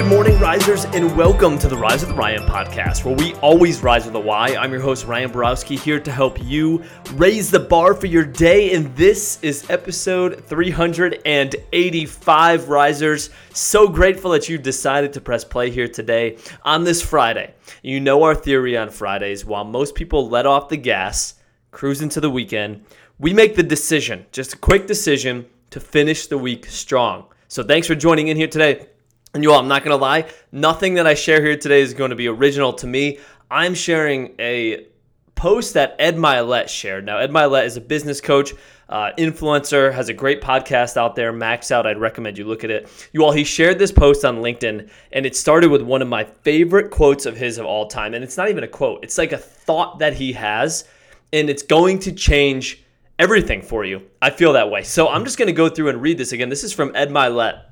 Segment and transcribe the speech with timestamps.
[0.00, 4.20] risers, and welcome to the Rise with Ryan podcast, where we always rise with a
[4.20, 4.56] Y.
[4.58, 6.82] I'm your host, Ryan Borowski, here to help you
[7.14, 8.72] raise the bar for your day.
[8.72, 13.28] And this is episode 385 Risers.
[13.52, 17.52] So grateful that you've decided to press play here today on this Friday.
[17.82, 19.44] You know our theory on Fridays.
[19.44, 21.34] While most people let off the gas,
[21.72, 22.86] cruise into the weekend,
[23.18, 27.26] we make the decision, just a quick decision, to finish the week strong.
[27.48, 28.86] So thanks for joining in here today.
[29.32, 31.94] And you all, I'm not going to lie, nothing that I share here today is
[31.94, 33.20] going to be original to me.
[33.48, 34.86] I'm sharing a
[35.36, 37.06] post that Ed Mylett shared.
[37.06, 38.52] Now, Ed Mylett is a business coach,
[38.88, 41.86] uh, influencer, has a great podcast out there, Max Out.
[41.86, 43.08] I'd recommend you look at it.
[43.12, 46.24] You all, he shared this post on LinkedIn, and it started with one of my
[46.24, 48.14] favorite quotes of his of all time.
[48.14, 50.88] And it's not even a quote, it's like a thought that he has,
[51.32, 52.82] and it's going to change
[53.20, 54.02] everything for you.
[54.20, 54.82] I feel that way.
[54.82, 56.48] So I'm just going to go through and read this again.
[56.48, 57.62] This is from Ed Mylett.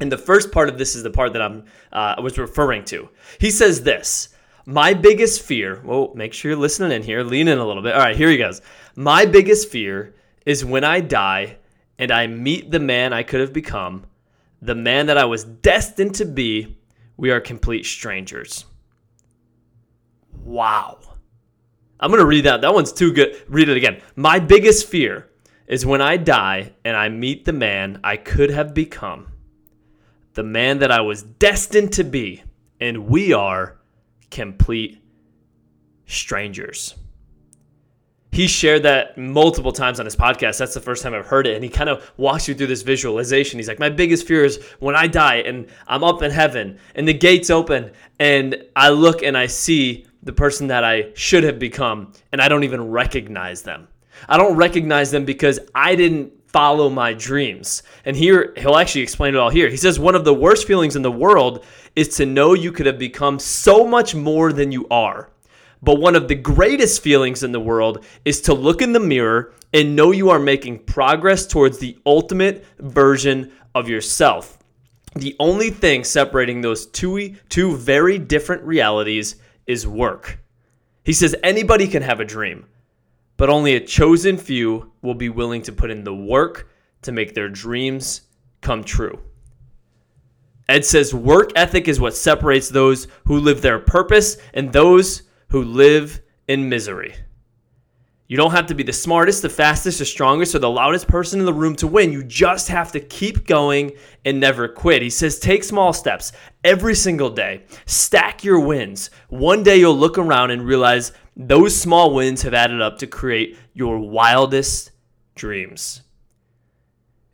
[0.00, 2.84] And the first part of this is the part that I'm uh, I was referring
[2.86, 3.08] to.
[3.38, 4.30] He says this:
[4.66, 5.80] My biggest fear.
[5.84, 7.22] Well, make sure you're listening in here.
[7.22, 7.94] Lean in a little bit.
[7.94, 8.62] All right, here he goes.
[8.96, 10.14] My biggest fear
[10.46, 11.58] is when I die
[11.98, 14.06] and I meet the man I could have become,
[14.62, 16.76] the man that I was destined to be.
[17.18, 18.64] We are complete strangers.
[20.42, 20.98] Wow.
[22.00, 22.62] I'm going to read that.
[22.62, 23.42] That one's too good.
[23.46, 24.00] Read it again.
[24.16, 25.28] My biggest fear
[25.66, 29.26] is when I die and I meet the man I could have become
[30.34, 32.42] the man that I was destined to be,
[32.80, 33.78] and we are
[34.30, 35.02] complete
[36.06, 36.94] strangers.
[38.32, 40.58] He shared that multiple times on his podcast.
[40.58, 41.56] That's the first time I've heard it.
[41.56, 43.58] And he kind of walks you through this visualization.
[43.58, 47.08] He's like, My biggest fear is when I die and I'm up in heaven and
[47.08, 51.58] the gates open and I look and I see the person that I should have
[51.58, 53.88] become and I don't even recognize them.
[54.28, 57.82] I don't recognize them because I didn't follow my dreams.
[58.04, 59.68] And here, he'll actually explain it all here.
[59.68, 61.64] He says, One of the worst feelings in the world
[61.96, 65.30] is to know you could have become so much more than you are.
[65.82, 69.54] But one of the greatest feelings in the world is to look in the mirror
[69.72, 74.58] and know you are making progress towards the ultimate version of yourself.
[75.14, 80.38] The only thing separating those two, two very different realities is work.
[81.04, 82.66] He says anybody can have a dream,
[83.40, 86.68] but only a chosen few will be willing to put in the work
[87.00, 88.20] to make their dreams
[88.60, 89.18] come true.
[90.68, 95.64] Ed says work ethic is what separates those who live their purpose and those who
[95.64, 97.14] live in misery.
[98.28, 101.40] You don't have to be the smartest, the fastest, the strongest, or the loudest person
[101.40, 102.12] in the room to win.
[102.12, 103.92] You just have to keep going
[104.26, 105.00] and never quit.
[105.00, 107.64] He says, take small steps every single day.
[107.86, 109.08] Stack your wins.
[109.30, 113.56] One day you'll look around and realize those small wins have added up to create
[113.72, 114.90] your wildest
[115.34, 116.02] dreams.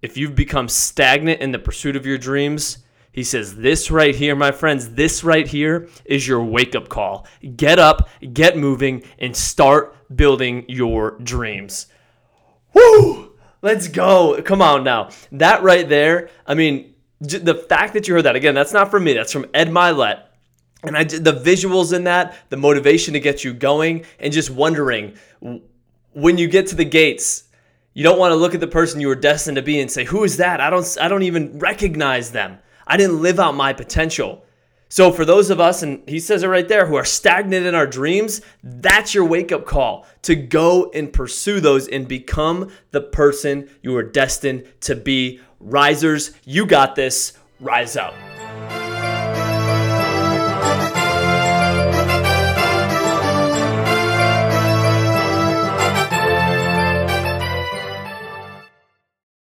[0.00, 2.78] If you've become stagnant in the pursuit of your dreams,
[3.12, 7.26] he says, This right here, my friends, this right here is your wake up call.
[7.56, 11.86] Get up, get moving, and start building your dreams.
[12.74, 13.34] Woo!
[13.60, 14.42] Let's go.
[14.42, 15.10] Come on now.
[15.30, 19.04] That right there, I mean, the fact that you heard that, again, that's not from
[19.04, 20.22] me, that's from Ed Mylett.
[20.82, 24.50] And I did the visuals in that, the motivation to get you going, and just
[24.50, 25.14] wondering
[26.12, 27.44] when you get to the gates,
[27.94, 30.04] you don't want to look at the person you were destined to be and say,
[30.04, 30.60] "Who is that?
[30.60, 32.58] I don't I don't even recognize them.
[32.86, 34.44] I didn't live out my potential."
[34.88, 37.74] So for those of us and he says it right there who are stagnant in
[37.74, 43.70] our dreams, that's your wake-up call to go and pursue those and become the person
[43.80, 45.40] you are destined to be.
[45.60, 47.32] Risers, you got this.
[47.58, 48.14] Rise up.